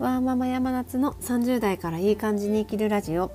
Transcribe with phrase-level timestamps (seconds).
[0.00, 3.30] ワーママ山夏の30代からいい感じに生きるラジオ。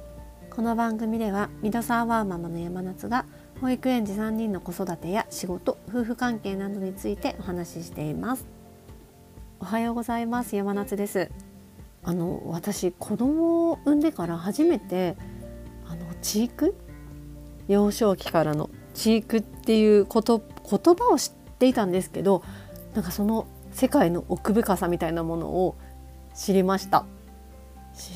[0.49, 3.27] この番組ではミドサーワーママの山夏が
[3.61, 8.47] 保育園児3人の子育てや仕事夫婦関係などについてお話ししています。
[9.59, 11.29] おはようございます山夏です。
[12.01, 15.17] あの私子供を産んでから初めて
[15.87, 16.75] あのチーク？
[17.67, 22.41] 幼少期からのチークっていうこと言葉を知っていたんですけど
[22.95, 25.75] なんかその世界の奥深さみたいなものを
[26.35, 27.05] 知りました。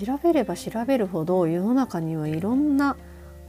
[0.06, 2.98] 調べれば調べるほど世の中にはいろんな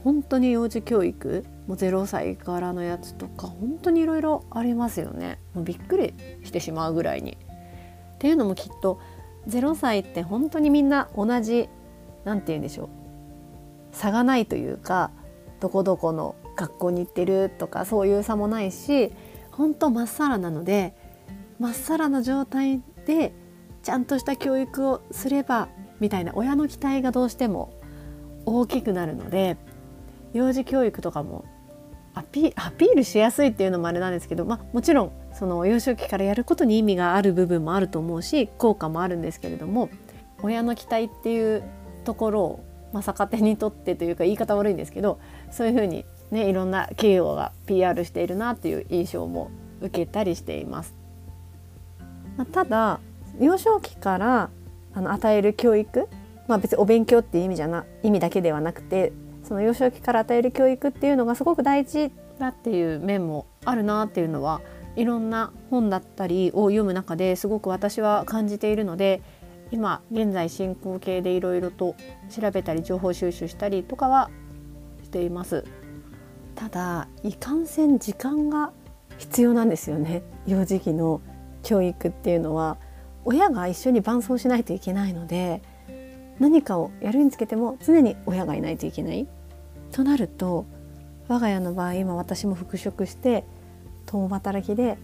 [0.03, 5.39] 本当に幼児教育もう0歳からのやつとか本当にいろいろありますよね。
[5.53, 7.37] もうびっくりしてしまうぐらいに。
[8.15, 8.99] っていうのもきっと
[9.47, 11.67] 0歳って本当にみんな同じ
[12.23, 12.89] 何て言うんでしょう。
[13.91, 15.11] 差がないというか
[15.59, 19.11] どこどこの学校に行ってるとかそういう差もないし
[19.51, 20.95] 本当まっさらなので
[21.59, 23.33] まっさらな状態で
[23.83, 27.73] ちゃんとした教育をすればみたいな親の期待がどうしても
[28.45, 29.57] 大きくなるので
[30.33, 31.45] 幼児教育とかも
[32.13, 39.89] アピールしやすいっていうのもあれなんですけど、まあ、もちろんその幼少期からやることに意味がある部分もあると思うし効果もあるんですけれども
[40.41, 41.63] 親の期待っていう
[42.03, 45.19] ところを、まあ、逆手にとってというか言い方悪いんですけど
[45.51, 50.93] そういうふうにねいろんな企業が PR しているなっていう印象も受けたりしています。
[52.37, 52.99] まあ、ただ
[53.39, 54.49] 幼少期から
[54.93, 56.07] あの与える教育、
[56.47, 64.61] まあ、別にお勉強っていう意味じゃな意味だけではなくてその幼少期から与える教育っていうのがすごく大事だっていう面もあるなっていうのは
[64.95, 69.21] いろんな本だったりを読む中ですごく私は感じているので
[69.71, 71.95] 今現在進行形でいろいろと
[72.29, 74.29] 調べたり情報収集したりとかは
[75.03, 75.63] しています。
[76.55, 78.73] ただいかんせん時間が
[79.17, 80.23] 必要なんですよね。
[80.45, 81.21] 幼児期の
[81.63, 82.77] 教育っていうのは。
[83.25, 85.61] 親が一緒に伴走しないといけないので
[86.39, 89.27] 何かをやるにつけても常に親がいないといけない
[89.91, 90.65] となると
[91.27, 93.45] 我が家の場合今私も復職して
[94.05, 94.97] 共働きで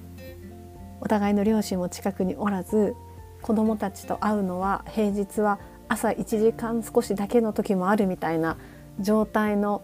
[0.99, 2.95] お互いの両親も近くにおらず
[3.41, 8.57] 子どもたちと会うのは平日は朝1時間少しだけの時もあるみたいな
[8.99, 9.83] 状態の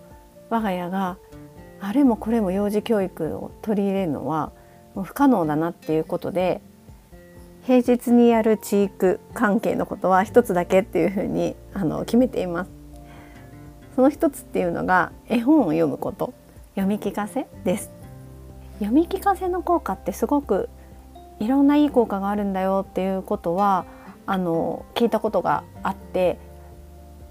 [0.50, 1.18] 我が家が
[1.80, 4.52] あれもこれも幼児教育を取り入れるのは
[4.96, 6.62] もう不可能だなっていうことで
[7.66, 12.84] 平日にやる地域関係のことは一つだけっていうふうにあの決めています。
[13.96, 16.34] その一つっていうのが絵本を読むこと
[16.76, 17.92] 読み聞かせです
[18.80, 20.70] 読み聞かせの効果ってすごく
[21.40, 23.86] いろんないい効果があるんだよっていうことは
[24.26, 26.40] あの聞いたことがあって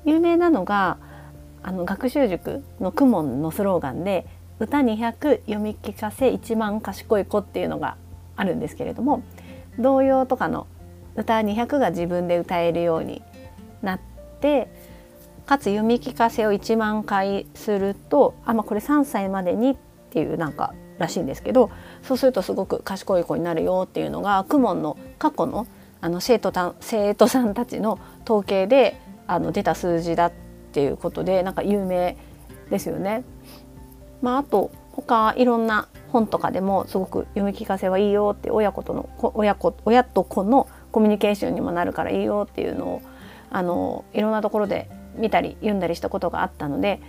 [0.05, 0.99] 有名なのが
[1.63, 4.27] あの学習塾のクモンのスローガンで
[4.59, 7.97] 「歌200読み聞かせ1万賢い子」っていうのが
[8.37, 9.23] あるんですけれども
[9.79, 10.67] 童謡とかの
[11.17, 13.23] 歌200が自分で歌えるように
[13.83, 14.01] なっ
[14.41, 14.69] て
[15.47, 19.77] かつ読み聞かせを1万回するとあ、まあ、これ3歳までにっ
[20.11, 21.71] ていうなんからしいんですけど
[22.03, 25.67] そうするとすごく賢い子になるよっていうのが公文の過去の
[26.01, 30.33] あの生徒た生徒さんたちの統計であの出た数字だっ
[30.73, 32.17] ていうことでなんか有名
[32.71, 33.23] ですよね。
[34.21, 43.03] まあ、あと他いろんな本とかでもすごく読み聞かせはいいよって親子との親子親と子のコミュニケーションにもなるからいいよっていうのを
[43.51, 47.01] あのいろんなところで見たり読んだりしたことがあったので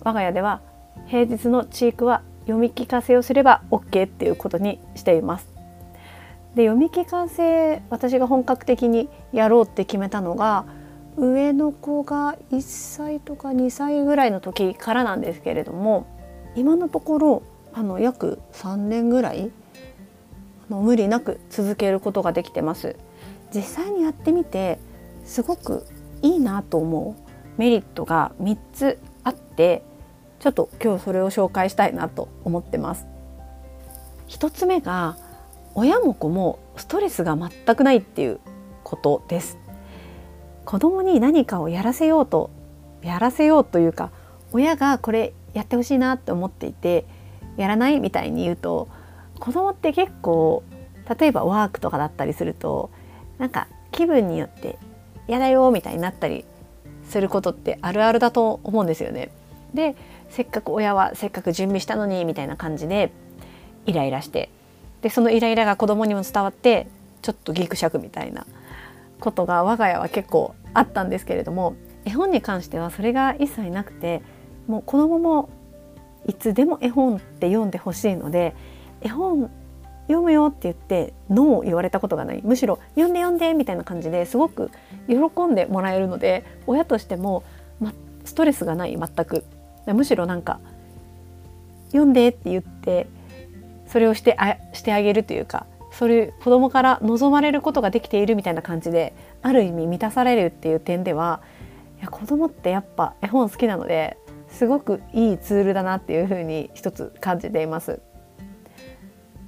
[0.00, 0.62] 我が家では
[1.06, 5.48] 平日のチークは読み聞かせをすれば OK っていうことにしています。
[6.54, 10.66] で読み聞かせ私が本格的にやろうって決めたのが
[11.16, 16.06] 上の子が1歳とか2歳ぐらいの時からなんですけれども
[16.54, 17.42] 今のところ
[17.74, 19.50] あの約3年ぐらい
[20.68, 22.96] あの無理なく続けることができてます。
[23.54, 24.78] 実際にやってみて
[25.24, 25.86] すごく
[26.22, 29.82] いいなと思うメリットが3つあって
[30.40, 33.06] ちょっと今日それを紹介したいなと思ってます。
[34.28, 35.16] 1つ目が
[35.74, 38.40] 親も子もストレスが全くないっていう
[38.82, 39.58] ことです。
[40.64, 42.50] 子供に何かをやらせようと
[43.02, 44.10] やらせようというか
[44.52, 47.04] 親がこれやってほしいなって思っていて
[47.56, 48.00] やらない？
[48.00, 48.88] みたいに言うと
[49.38, 50.62] 子供って結構
[51.18, 52.90] 例えばワークとかだったりすると
[53.38, 54.78] なんか気分によって
[55.28, 56.44] 嫌だよみたいになったり
[57.08, 59.30] することってあるあるだと思うんですよね。
[59.74, 59.96] で
[60.30, 63.12] せっかく親はせっかく準備したのにみたいな感じで
[63.86, 64.50] イライラして
[65.02, 66.86] でそのイライラが子供にも伝わって
[67.20, 68.46] ちょっとギクシャクみたいな
[69.20, 71.74] ことが我が家は結構あったんですけれども
[72.04, 74.22] 絵本に関してはそれが一切なくて
[74.66, 75.50] もう子供も
[76.26, 78.54] いつでも絵本って読んでほしいので
[79.00, 79.50] 絵本
[80.06, 82.42] 読むよって言ってノー言われたことがない。
[82.44, 84.70] むしろ読んで読んでみたいな感じですごく
[85.08, 87.44] 喜んでもらえるので親としても、
[87.80, 87.92] ま、
[88.24, 89.44] ストレスがない全く。
[89.86, 90.60] むしろなんか
[91.88, 93.08] 読んでって言って
[93.86, 101.42] それをしてあしてあげるというかそれ子供から望まれることができているみたいな感じである意味満たされるっていう点では
[101.98, 104.16] いや子供ってやっぱ絵本好きなので
[104.52, 108.00] すごくいいツールだなっていうふうに一つ感じています。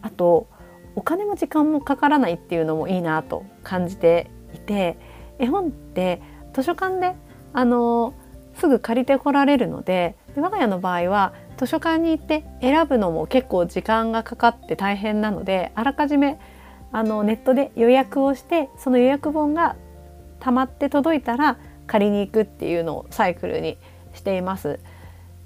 [0.02, 0.48] あと
[0.96, 4.98] お金も時間もかからないっていうのもいいなと感じていて
[5.38, 6.20] 絵本って
[6.52, 7.14] 図書館で
[7.52, 8.14] あの
[8.54, 16.38] すぐ借りてこられるので我が家の場合は図書館に行って選ぶのも結構時間がかかって大変なのであらかじめ
[16.92, 19.76] あのネットで予約をしてその予約本が
[20.38, 23.78] たまって届いたら借りに行くっていうのをサイクルに
[24.14, 24.78] しています。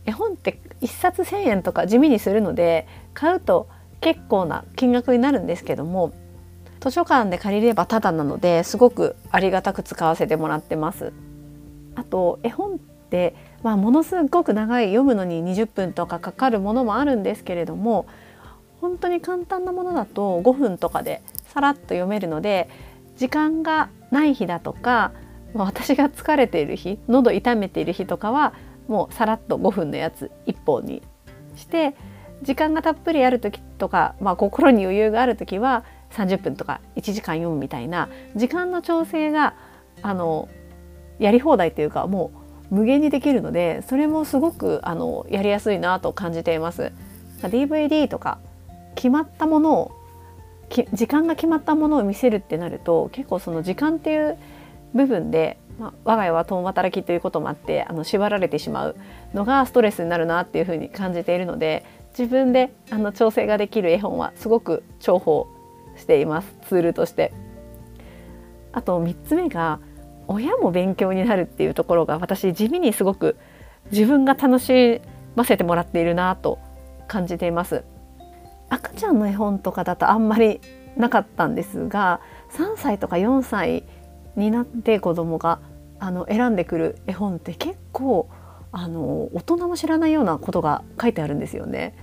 [0.09, 3.69] 絵本って1冊1,000円とか地味にするので買うと
[4.01, 6.15] 結構な金額になるんですけども
[6.81, 11.13] 図書館で借りればタダなのですごくありがたく使わせてもらってます。
[11.95, 18.07] あと絵本ってまあ、ものすごく長い読むのに20分とかかかるものもあるんですけれども
[18.81, 22.69] 本当に簡単なものだと5分とかでさらっと読めるので
[23.17, 25.11] 時間がない日だとか、
[25.55, 28.55] 私が疲れている日喉痛めている日とかは
[28.89, 31.03] もうさらっと5分のやつ1本に
[31.57, 31.95] して
[32.43, 39.55] 時間がたっぷりある時とか、まあ、心に余裕がある時は30分とか1時間読むみたいな時間の調整が
[40.03, 40.49] あの
[41.19, 42.33] やり放題というかも
[42.71, 46.93] う無限にできるのでそれもすごくあのやりやすいなと感じています。
[47.43, 48.39] DVD とか
[48.95, 49.93] 決まったものを
[50.93, 54.37] 時間が決まったものを見せるってなると結構その時間っていう
[54.95, 58.97] 部分で、まあ、我が家は共働きということもあってあの縛られてしまう
[59.33, 61.85] のがストレスになるなっていうふうに感じているので
[62.19, 65.45] 自分であの調整ができる絵本はすごく重宝
[65.97, 67.33] していますツールとして。
[68.73, 69.81] あと3つ目が
[70.27, 73.37] 親も勉強になるっていうところが私地味にすごく
[73.91, 75.01] 自分が楽し
[75.35, 76.59] ませてもらっているなと
[77.07, 77.85] 感じています
[78.69, 80.61] 赤ちゃんの絵本とかだとあんまり
[80.97, 82.21] なかったんですが
[82.53, 83.85] 3歳とか4歳
[84.39, 85.61] になって子供が
[85.99, 88.29] あの選んでくる絵本って結構
[88.71, 91.95] あの大人も知らないようなことが書いてあるんですよね。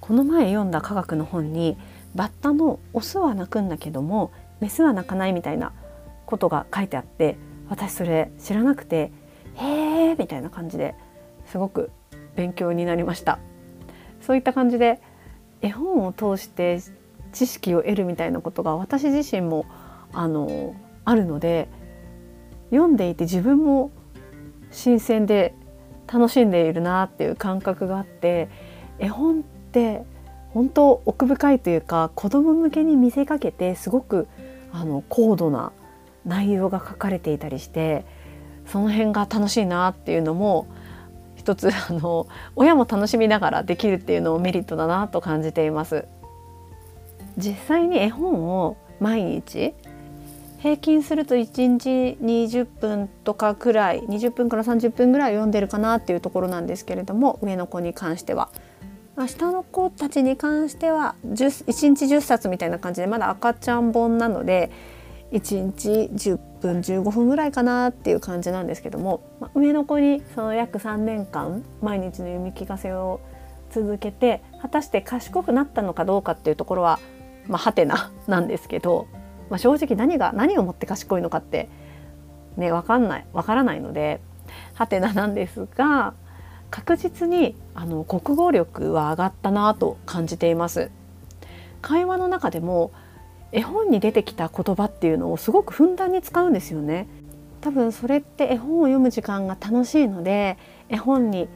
[0.00, 1.76] この前読んだ科学の本に
[2.14, 5.72] バッタのオスは鳴くんだけどもメスは鳴かないみたいな
[6.24, 7.36] ことが書いてあって
[7.68, 9.12] 私それ知らなくて
[9.56, 10.94] 「へえ」みたいな感じで
[11.46, 11.90] すごく
[12.36, 13.38] 勉強になりました
[14.22, 15.00] そういった感じで
[15.60, 16.80] 絵本を通して
[17.32, 19.66] 知識を得るみたいなことが私自身も
[20.12, 20.74] あの
[21.08, 21.68] あるので
[22.70, 23.90] 読んでいて自分も
[24.70, 25.54] 新鮮で
[26.06, 28.48] 楽しんでいるなっていう感覚があって
[28.98, 30.04] 絵本って
[30.50, 34.28] 本当奥深いというか子供向けに見せかけてすごく
[34.70, 35.72] あの高度な
[36.26, 38.04] 内容が書かれていたりして
[38.66, 40.66] その辺が楽しいなっていうのも
[41.36, 46.06] 一つあの親も楽しみながらできるっていうのもメリットだなと感じています。
[47.38, 49.74] 実際に絵本を毎日
[50.58, 58.50] 平均すると1日20分とかくらい20分から30分ぐらい読んでるかなっていうところなんですけれども上の子に関しては。
[59.26, 64.70] 下の子たちに関しては1日10冊みたいな感じでまだ赤ちゃん本なので
[65.32, 73.20] 1日10分15分ぐらいかなっていう感じなんですけども、ま、上の子にその約3年間毎日の読み聞かせを
[73.72, 77.00] 続けて果たして賢くなったのかどうかっていうところは
[77.48, 79.08] まあ、はてななんですけど、
[79.50, 81.68] まあ、正直何が何をもって賢いのかって
[82.56, 84.20] ね分かんない分からないので
[84.74, 86.14] はてななんですが
[86.70, 90.90] 確実にあの国語力は上がったなと感じています。
[91.80, 92.90] 会話の中でも
[93.52, 97.06] 絵本に出てきた言葉っていうのをすごくふんだんに使うんですよね。
[97.60, 101.48] 多分それって絵本を読む時間が楽しいので絵本に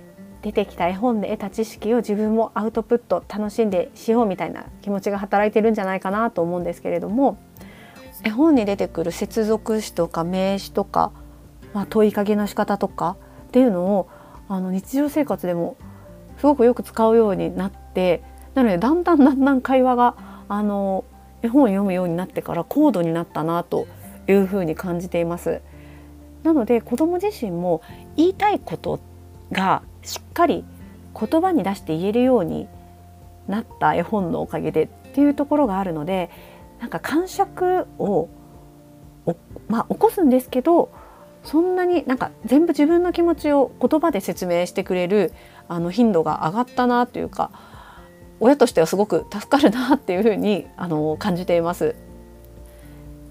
[0.42, 7.38] 出てきた絵本で得た知識を自分もアウトプット楽しんでしようみたいな気持ちが働いてるんじゃないかなと思うんですけれども
[8.25, 11.12] 絵本に出てくる接続詞とか名詞とか、
[11.75, 13.17] まあ、問いかけの仕方とか
[13.49, 14.09] っていうのを
[14.49, 15.76] あの日常生活でも
[16.38, 18.23] すごくよく使うようになって
[18.55, 20.14] なのでだんだんだんだん会話が
[20.49, 21.05] あの
[21.43, 23.87] 絵本を読むようになってから高度になったなと
[24.29, 25.61] いうふうに感じています。
[26.43, 27.83] なので子ども自身も
[28.17, 29.00] 言いたいこと
[29.52, 30.64] がしっかり
[31.19, 32.69] 言葉に出して言えるように
[33.47, 36.31] なった絵本のおかげでっていうところがあるので
[36.83, 38.29] なんか感触を
[39.69, 40.91] まあ、起こすんですけど
[41.45, 45.33] そんなになんか全部自分の気持ちを言葉で説明してくれる
[45.69, 47.51] あの頻度が上がったなというか
[48.41, 51.95] 親としてはすごく助かるなっていうふうにあの感じています。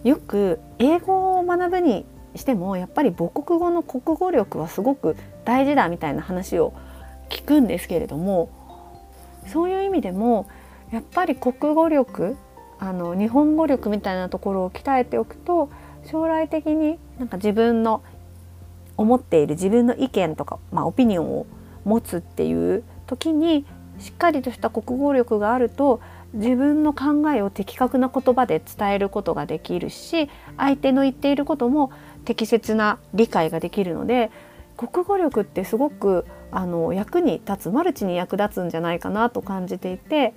[0.06, 2.06] よく英語を学ぶに
[2.36, 5.16] してもやっぱり母国語の国語力はすごく
[5.46, 6.74] 大事だみたいな話を
[7.30, 8.50] 聞くんですけれども
[9.48, 10.48] そういう意味でも
[10.92, 12.36] やっぱり国語力
[12.82, 15.70] あの日本語力みたいなところを鍛えておくと
[16.04, 18.04] 将来的になんか自分の
[18.98, 21.46] 思っている自分の意見とか、まあ、オピニオンを
[21.86, 23.66] 持つっていう時に
[24.00, 26.02] しっかりとした国語力があると
[26.34, 31.92] 自分の考えを的確な言葉で伝えることができるし相手の言っていることも
[32.26, 34.32] 適切な理解ができるので
[34.76, 40.34] 国語力ってすごくあの役に立つマルチに役立つんじゃないかなと感じていて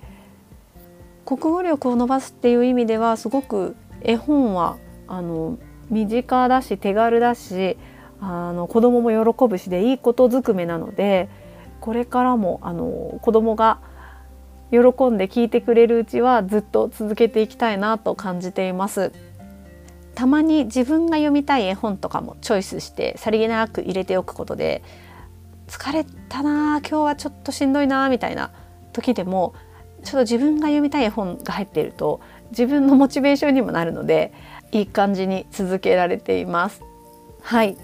[1.25, 4.77] 国語力を伸ばすっていう意味ではすごく絵本は
[5.07, 5.57] あの
[5.89, 7.77] 身近だし手軽だし
[8.21, 11.29] あの子供も喜ぶしでいいことずくめなので
[11.81, 13.79] これからもあの子供が
[14.71, 14.79] 喜
[15.09, 19.11] んで聞いてくれるうちはずっと続けていきたいなと感じています。
[20.15, 24.81] たまに自分が読みたい絵本とかもチョイスしてさりげなく入れておくことで
[25.67, 28.51] 疲れたな今日はちょっとしんどいなみたいな
[28.93, 29.53] 時でも
[30.05, 32.21] ちょっと自分が読みたい絵本が入っていると
[32.51, 34.31] 自分のモチベーションにもなるので
[34.71, 36.81] いい感じに続けられています。
[37.41, 37.77] はい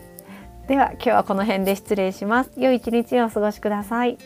[0.67, 2.51] では今日はこの辺で失礼します。
[2.55, 4.17] 良い一日をお過ごしください。